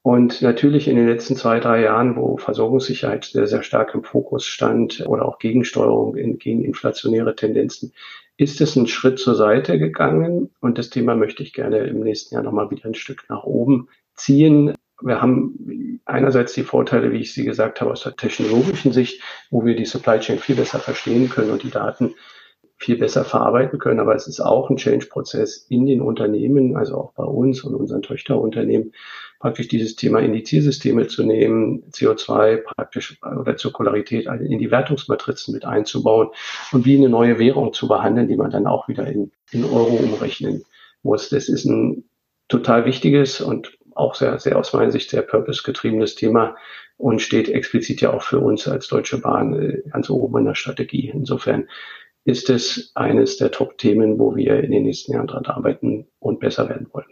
Und 0.02 0.42
natürlich 0.42 0.88
in 0.88 0.96
den 0.96 1.06
letzten 1.06 1.36
zwei, 1.36 1.60
drei 1.60 1.82
Jahren, 1.82 2.16
wo 2.16 2.36
Versorgungssicherheit 2.36 3.24
sehr, 3.26 3.46
sehr 3.46 3.62
stark 3.62 3.94
im 3.94 4.02
Fokus 4.02 4.44
stand 4.44 5.04
oder 5.06 5.24
auch 5.24 5.38
Gegensteuerung 5.38 6.16
in, 6.16 6.38
gegen 6.38 6.64
inflationäre 6.64 7.36
Tendenzen, 7.36 7.92
ist 8.36 8.60
es 8.60 8.76
einen 8.76 8.88
Schritt 8.88 9.20
zur 9.20 9.36
Seite 9.36 9.78
gegangen. 9.78 10.50
Und 10.60 10.78
das 10.78 10.90
Thema 10.90 11.14
möchte 11.14 11.44
ich 11.44 11.52
gerne 11.52 11.78
im 11.78 12.00
nächsten 12.00 12.34
Jahr 12.34 12.42
nochmal 12.42 12.70
wieder 12.72 12.86
ein 12.86 12.94
Stück 12.94 13.24
nach 13.28 13.44
oben 13.44 13.88
ziehen. 14.14 14.74
Wir 15.00 15.22
haben 15.22 16.00
einerseits 16.06 16.54
die 16.54 16.64
Vorteile, 16.64 17.12
wie 17.12 17.20
ich 17.20 17.34
sie 17.34 17.44
gesagt 17.44 17.80
habe, 17.80 17.92
aus 17.92 18.02
der 18.02 18.16
technologischen 18.16 18.92
Sicht, 18.92 19.22
wo 19.50 19.64
wir 19.64 19.76
die 19.76 19.86
Supply 19.86 20.18
Chain 20.18 20.38
viel 20.40 20.56
besser 20.56 20.80
verstehen 20.80 21.28
können 21.28 21.50
und 21.50 21.62
die 21.62 21.70
Daten 21.70 22.14
viel 22.78 22.98
besser 22.98 23.24
verarbeiten 23.24 23.78
können. 23.78 24.00
Aber 24.00 24.14
es 24.14 24.26
ist 24.26 24.40
auch 24.40 24.70
ein 24.70 24.76
Change-Prozess 24.76 25.66
in 25.68 25.86
den 25.86 26.00
Unternehmen, 26.00 26.76
also 26.76 26.96
auch 26.96 27.12
bei 27.12 27.24
uns 27.24 27.64
und 27.64 27.74
unseren 27.74 28.02
Töchterunternehmen, 28.02 28.92
praktisch 29.38 29.68
dieses 29.68 29.96
Thema 29.96 30.20
in 30.20 30.32
die 30.32 30.42
Zielsysteme 30.42 31.06
zu 31.06 31.24
nehmen, 31.24 31.84
CO2 31.90 32.58
praktisch 32.58 33.18
oder 33.22 33.56
Zirkularität 33.56 34.26
in 34.26 34.58
die 34.58 34.70
Wertungsmatrizen 34.70 35.54
mit 35.54 35.64
einzubauen 35.64 36.28
und 36.72 36.84
wie 36.84 36.96
eine 36.96 37.08
neue 37.08 37.38
Währung 37.38 37.72
zu 37.72 37.88
behandeln, 37.88 38.28
die 38.28 38.36
man 38.36 38.50
dann 38.50 38.66
auch 38.66 38.88
wieder 38.88 39.06
in, 39.06 39.32
in 39.50 39.64
Euro 39.64 39.96
umrechnen 39.96 40.64
muss. 41.02 41.28
Das 41.28 41.48
ist 41.48 41.64
ein 41.64 42.04
total 42.48 42.84
wichtiges 42.84 43.40
und 43.40 43.76
auch 43.94 44.14
sehr, 44.14 44.38
sehr 44.38 44.58
aus 44.58 44.72
meiner 44.72 44.92
Sicht 44.92 45.10
sehr 45.10 45.22
purpose-getriebenes 45.22 46.14
Thema 46.14 46.56
und 46.98 47.20
steht 47.20 47.48
explizit 47.48 48.00
ja 48.00 48.12
auch 48.12 48.22
für 48.22 48.40
uns 48.40 48.68
als 48.68 48.88
Deutsche 48.88 49.18
Bahn 49.18 49.54
äh, 49.54 49.82
ganz 49.90 50.10
oben 50.10 50.38
in 50.38 50.44
der 50.46 50.54
Strategie. 50.54 51.10
Insofern 51.12 51.68
ist 52.26 52.50
es 52.50 52.90
eines 52.96 53.36
der 53.36 53.52
Top-Themen, 53.52 54.18
wo 54.18 54.34
wir 54.34 54.62
in 54.62 54.72
den 54.72 54.82
nächsten 54.82 55.12
Jahren 55.12 55.28
dran 55.28 55.46
arbeiten 55.46 56.08
und 56.18 56.40
besser 56.40 56.68
werden 56.68 56.88
wollen. 56.92 57.06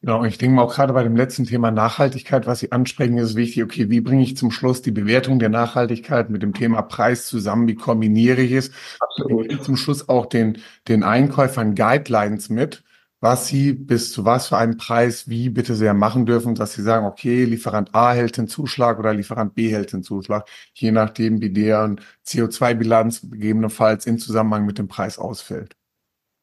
Genau, 0.00 0.24
ich 0.24 0.38
denke 0.38 0.54
mal 0.54 0.62
auch 0.62 0.74
gerade 0.74 0.92
bei 0.92 1.02
dem 1.02 1.16
letzten 1.16 1.44
Thema 1.44 1.70
Nachhaltigkeit, 1.70 2.46
was 2.46 2.60
Sie 2.60 2.72
ansprechen, 2.72 3.18
ist 3.18 3.34
wichtig, 3.34 3.64
okay, 3.64 3.90
wie 3.90 4.00
bringe 4.00 4.22
ich 4.22 4.36
zum 4.36 4.50
Schluss 4.50 4.80
die 4.80 4.92
Bewertung 4.92 5.38
der 5.40 5.48
Nachhaltigkeit 5.50 6.30
mit 6.30 6.42
dem 6.42 6.54
Thema 6.54 6.82
Preis 6.82 7.26
zusammen, 7.26 7.68
wie 7.68 7.74
kombiniere 7.74 8.40
ich 8.40 8.52
es? 8.52 8.70
Absolut. 9.00 9.52
Ich 9.52 9.60
zum 9.60 9.76
Schluss 9.76 10.08
auch 10.08 10.26
den, 10.26 10.58
den 10.86 11.02
Einkäufern 11.02 11.74
Guidelines 11.74 12.48
mit, 12.48 12.84
was 13.20 13.48
sie 13.48 13.72
bis 13.72 14.12
zu 14.12 14.24
was 14.24 14.48
für 14.48 14.56
einen 14.56 14.76
Preis 14.76 15.28
wie 15.28 15.48
bitte 15.48 15.74
sehr 15.74 15.94
machen 15.94 16.26
dürfen, 16.26 16.54
dass 16.54 16.74
sie 16.74 16.82
sagen, 16.82 17.06
okay, 17.06 17.44
Lieferant 17.44 17.94
A 17.94 18.12
hält 18.12 18.36
den 18.36 18.48
Zuschlag 18.48 18.98
oder 18.98 19.12
Lieferant 19.14 19.54
B 19.54 19.70
hält 19.70 19.92
den 19.92 20.02
Zuschlag, 20.02 20.48
je 20.74 20.92
nachdem, 20.92 21.40
wie 21.40 21.50
deren 21.50 22.00
CO2-Bilanz 22.26 23.22
gegebenenfalls 23.30 24.06
im 24.06 24.18
Zusammenhang 24.18 24.66
mit 24.66 24.78
dem 24.78 24.88
Preis 24.88 25.18
ausfällt. 25.18 25.74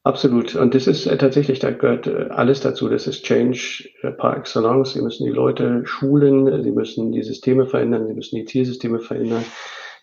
Absolut. 0.05 0.53
Und 0.53 0.75
das 0.75 0.85
ist 0.85 1.07
äh, 1.07 1.17
tatsächlich, 1.17 1.57
da 1.57 1.71
gehört 1.71 2.05
äh, 2.05 2.27
alles 2.29 2.61
dazu. 2.61 2.87
Das 2.89 3.07
ist 3.07 3.23
Change 3.23 3.89
äh, 4.03 4.11
par 4.11 4.37
excellence. 4.37 4.93
Sie 4.93 5.01
müssen 5.01 5.25
die 5.25 5.31
Leute 5.31 5.81
schulen, 5.85 6.61
sie 6.61 6.71
müssen 6.71 7.11
die 7.11 7.23
Systeme 7.23 7.65
verändern, 7.65 8.05
sie 8.05 8.13
müssen 8.13 8.35
die 8.35 8.45
Zielsysteme 8.45 8.99
verändern, 8.99 9.43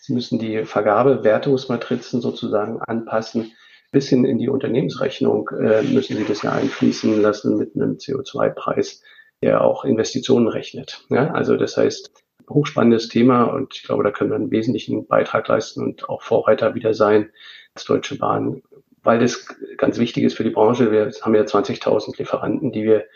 sie 0.00 0.12
müssen 0.12 0.40
die 0.40 0.64
Vergabewertungsmatrizen 0.64 2.20
sozusagen 2.20 2.80
anpassen. 2.80 3.52
Bis 3.92 4.08
hin 4.08 4.24
in 4.24 4.38
die 4.38 4.48
Unternehmensrechnung 4.48 5.50
müssen 5.92 6.16
sie 6.16 6.24
das 6.24 6.42
ja 6.42 6.52
einfließen 6.52 7.20
lassen 7.20 7.56
mit 7.56 7.76
einem 7.76 7.98
CO2-Preis, 7.98 9.02
der 9.42 9.62
auch 9.62 9.84
Investitionen 9.84 10.48
rechnet. 10.48 11.04
Ja, 11.10 11.30
also 11.32 11.56
das 11.56 11.76
heißt, 11.76 12.10
hochspannendes 12.48 13.08
Thema 13.08 13.44
und 13.44 13.74
ich 13.76 13.82
glaube, 13.84 14.02
da 14.02 14.10
können 14.10 14.30
wir 14.30 14.36
einen 14.36 14.50
wesentlichen 14.50 15.06
Beitrag 15.06 15.46
leisten 15.46 15.82
und 15.82 16.08
auch 16.08 16.22
Vorreiter 16.22 16.74
wieder 16.74 16.94
sein 16.94 17.30
als 17.74 17.84
Deutsche 17.84 18.16
Bahn 18.16 18.62
weil 19.02 19.18
das 19.18 19.46
ganz 19.76 19.98
wichtig 19.98 20.24
ist 20.24 20.36
für 20.36 20.44
die 20.44 20.50
Branche. 20.50 20.90
Wir 20.90 21.10
haben 21.22 21.34
ja 21.34 21.42
20.000 21.42 22.18
Lieferanten, 22.18 22.72
die 22.72 22.84
wir 22.84 23.06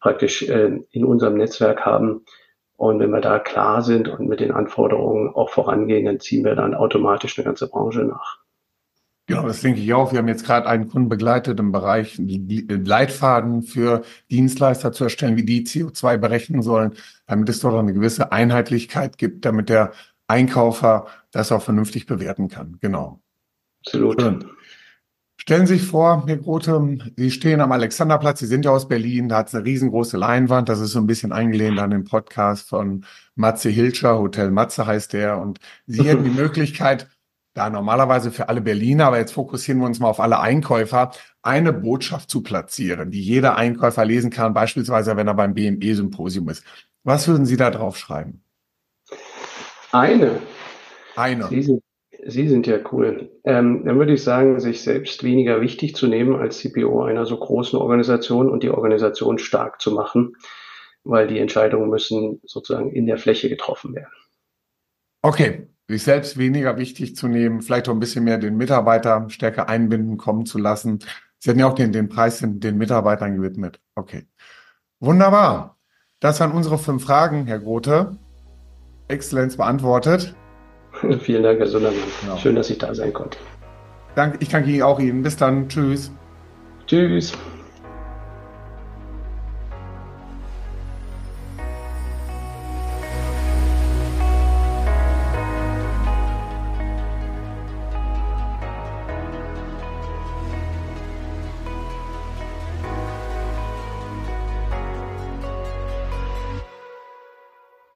praktisch 0.00 0.42
äh, 0.42 0.80
in 0.90 1.04
unserem 1.04 1.36
Netzwerk 1.36 1.84
haben. 1.84 2.24
Und 2.76 3.00
wenn 3.00 3.10
wir 3.10 3.20
da 3.20 3.38
klar 3.38 3.82
sind 3.82 4.08
und 4.08 4.28
mit 4.28 4.40
den 4.40 4.52
Anforderungen 4.52 5.34
auch 5.34 5.50
vorangehen, 5.50 6.04
dann 6.04 6.20
ziehen 6.20 6.44
wir 6.44 6.54
dann 6.54 6.74
automatisch 6.74 7.38
eine 7.38 7.46
ganze 7.46 7.68
Branche 7.68 8.00
nach. 8.00 8.45
Genau, 9.26 9.46
das 9.46 9.60
denke 9.60 9.80
ich 9.80 9.92
auch. 9.92 10.12
Wir 10.12 10.20
haben 10.20 10.28
jetzt 10.28 10.46
gerade 10.46 10.68
einen 10.68 10.88
Kunden 10.88 11.08
begleitet 11.08 11.58
im 11.58 11.72
Bereich 11.72 12.16
Leitfaden 12.18 13.62
für 13.62 14.02
Dienstleister 14.30 14.92
zu 14.92 15.04
erstellen, 15.04 15.36
wie 15.36 15.44
die 15.44 15.66
CO2 15.66 16.16
berechnen 16.16 16.62
sollen, 16.62 16.92
damit 17.26 17.48
es 17.48 17.58
dort 17.58 17.74
eine 17.74 17.92
gewisse 17.92 18.30
Einheitlichkeit 18.30 19.18
gibt, 19.18 19.44
damit 19.44 19.68
der 19.68 19.92
Einkäufer 20.28 21.06
das 21.32 21.50
auch 21.50 21.62
vernünftig 21.62 22.06
bewerten 22.06 22.48
kann. 22.48 22.78
Genau. 22.80 23.20
Absolut. 23.84 24.20
Schön. 24.20 24.44
Stellen 25.38 25.66
Sie 25.66 25.76
sich 25.76 25.86
vor, 25.86 26.24
Herr 26.26 26.38
Grote, 26.38 26.98
Sie 27.16 27.30
stehen 27.30 27.60
am 27.60 27.70
Alexanderplatz, 27.70 28.40
Sie 28.40 28.46
sind 28.46 28.64
ja 28.64 28.70
aus 28.70 28.88
Berlin, 28.88 29.28
da 29.28 29.38
hat 29.38 29.48
es 29.48 29.54
eine 29.54 29.64
riesengroße 29.64 30.16
Leinwand, 30.16 30.68
das 30.68 30.80
ist 30.80 30.92
so 30.92 30.98
ein 30.98 31.06
bisschen 31.06 31.30
eingelehnt 31.30 31.78
an 31.78 31.90
den 31.90 32.04
Podcast 32.04 32.68
von 32.68 33.04
Matze 33.36 33.68
Hilscher, 33.68 34.18
Hotel 34.18 34.50
Matze 34.50 34.86
heißt 34.86 35.12
der, 35.12 35.38
und 35.38 35.60
Sie 35.86 36.02
hätten 36.02 36.24
die 36.24 36.30
Möglichkeit, 36.40 37.08
da 37.56 37.70
normalerweise 37.70 38.30
für 38.30 38.50
alle 38.50 38.60
Berliner, 38.60 39.06
aber 39.06 39.18
jetzt 39.18 39.32
fokussieren 39.32 39.80
wir 39.80 39.86
uns 39.86 39.98
mal 39.98 40.08
auf 40.08 40.20
alle 40.20 40.40
Einkäufer, 40.40 41.12
eine 41.42 41.72
Botschaft 41.72 42.28
zu 42.28 42.42
platzieren, 42.42 43.10
die 43.10 43.22
jeder 43.22 43.56
Einkäufer 43.56 44.04
lesen 44.04 44.30
kann, 44.30 44.52
beispielsweise 44.52 45.16
wenn 45.16 45.26
er 45.26 45.34
beim 45.34 45.54
BME-Symposium 45.54 46.50
ist. 46.50 46.64
Was 47.02 47.26
würden 47.28 47.46
Sie 47.46 47.56
da 47.56 47.70
drauf 47.70 47.96
schreiben? 47.96 48.42
Eine. 49.92 50.40
Eine. 51.16 51.48
Sie 51.48 51.62
sind 51.62 51.82
Sie 52.28 52.48
sind 52.48 52.66
ja 52.66 52.78
cool. 52.90 53.30
Ähm, 53.44 53.84
dann 53.84 54.00
würde 54.00 54.12
ich 54.12 54.24
sagen, 54.24 54.58
sich 54.58 54.82
selbst 54.82 55.22
weniger 55.22 55.60
wichtig 55.60 55.94
zu 55.94 56.08
nehmen 56.08 56.34
als 56.34 56.58
CPO 56.58 57.04
einer 57.04 57.24
so 57.24 57.38
großen 57.38 57.78
Organisation 57.78 58.50
und 58.50 58.64
die 58.64 58.70
Organisation 58.70 59.38
stark 59.38 59.80
zu 59.80 59.92
machen, 59.92 60.34
weil 61.04 61.28
die 61.28 61.38
Entscheidungen 61.38 61.88
müssen 61.88 62.40
sozusagen 62.44 62.90
in 62.90 63.06
der 63.06 63.18
Fläche 63.18 63.48
getroffen 63.48 63.94
werden. 63.94 64.12
Okay, 65.22 65.68
sich 65.88 66.02
selbst 66.02 66.36
weniger 66.36 66.76
wichtig 66.76 67.16
zu 67.16 67.28
nehmen, 67.28 67.62
vielleicht 67.62 67.88
auch 67.88 67.92
ein 67.92 68.00
bisschen 68.00 68.24
mehr 68.24 68.38
den 68.38 68.56
Mitarbeiter 68.56 69.26
stärker 69.28 69.68
einbinden, 69.68 70.16
kommen 70.16 70.46
zu 70.46 70.58
lassen. 70.58 70.98
Sie 71.38 71.50
hatten 71.50 71.60
ja 71.60 71.68
auch 71.68 71.74
den, 71.74 71.92
den 71.92 72.08
Preis 72.08 72.38
den, 72.38 72.60
den 72.60 72.76
Mitarbeitern 72.76 73.36
gewidmet. 73.36 73.80
Okay. 73.94 74.26
Wunderbar. 75.00 75.76
Das 76.20 76.40
waren 76.40 76.52
unsere 76.52 76.78
fünf 76.78 77.04
Fragen, 77.04 77.46
Herr 77.46 77.60
Grote. 77.60 78.16
Exzellenz 79.08 79.56
beantwortet. 79.56 80.34
Vielen 81.20 81.42
Dank, 81.42 81.58
Herr 81.58 81.66
Sundermann. 81.66 82.00
Genau. 82.22 82.36
Schön, 82.38 82.56
dass 82.56 82.70
ich 82.70 82.78
da 82.78 82.94
sein 82.94 83.12
konnte. 83.12 83.38
Danke, 84.14 84.38
ich 84.40 84.48
danke 84.48 84.70
Ihnen 84.70 84.82
auch 84.82 84.98
Ihnen. 84.98 85.22
Bis 85.22 85.36
dann. 85.36 85.68
Tschüss. 85.68 86.10
Tschüss. 86.86 87.32